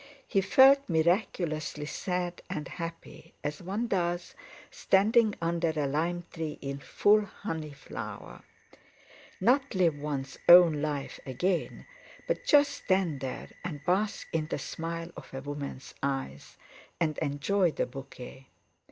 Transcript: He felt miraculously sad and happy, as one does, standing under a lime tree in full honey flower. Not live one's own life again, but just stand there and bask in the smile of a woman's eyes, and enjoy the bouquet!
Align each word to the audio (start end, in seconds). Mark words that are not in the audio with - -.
He 0.25 0.41
felt 0.41 0.79
miraculously 0.89 1.85
sad 1.85 2.41
and 2.49 2.67
happy, 2.67 3.35
as 3.43 3.61
one 3.61 3.85
does, 3.85 4.33
standing 4.71 5.35
under 5.39 5.71
a 5.75 5.85
lime 5.85 6.23
tree 6.33 6.57
in 6.59 6.79
full 6.79 7.23
honey 7.23 7.73
flower. 7.73 8.41
Not 9.39 9.75
live 9.75 9.95
one's 9.99 10.39
own 10.49 10.81
life 10.81 11.19
again, 11.23 11.85
but 12.27 12.45
just 12.47 12.71
stand 12.71 13.19
there 13.19 13.49
and 13.63 13.85
bask 13.85 14.25
in 14.33 14.47
the 14.47 14.57
smile 14.57 15.11
of 15.15 15.31
a 15.35 15.41
woman's 15.41 15.93
eyes, 16.01 16.57
and 16.99 17.19
enjoy 17.19 17.69
the 17.69 17.85
bouquet! 17.85 18.47